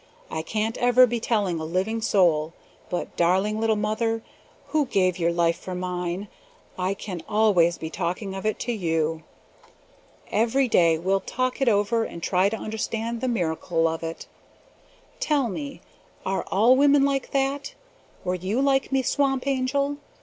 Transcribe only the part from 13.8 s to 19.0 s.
of it. Tell me, are all women like that? Were you like